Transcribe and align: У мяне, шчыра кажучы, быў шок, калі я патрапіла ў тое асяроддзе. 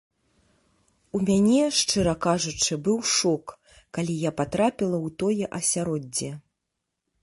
У 1.19 1.21
мяне, 1.27 1.59
шчыра 1.81 2.15
кажучы, 2.25 2.73
быў 2.89 2.97
шок, 3.15 3.45
калі 3.99 4.13
я 4.29 4.35
патрапіла 4.43 4.97
ў 5.07 5.17
тое 5.23 5.45
асяроддзе. 5.61 6.37